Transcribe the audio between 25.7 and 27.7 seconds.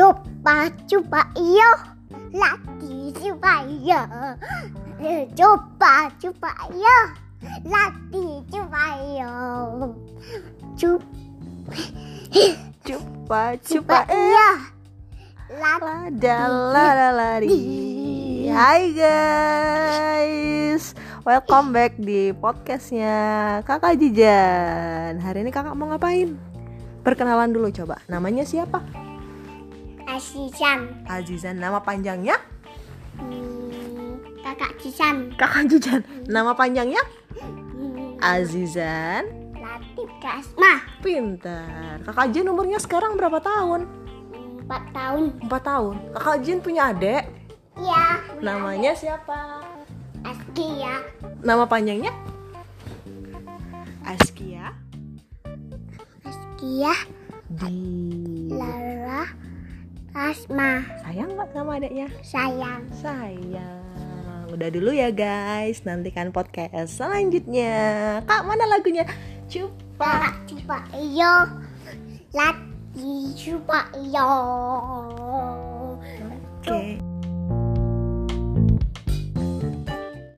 mau ngapain? Perkenalan dulu